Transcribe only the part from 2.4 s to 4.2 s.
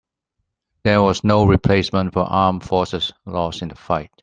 forces lost in the fight.